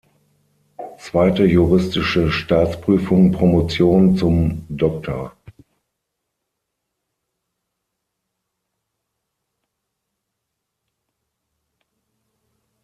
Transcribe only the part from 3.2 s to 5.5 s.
Promotion zum Dr.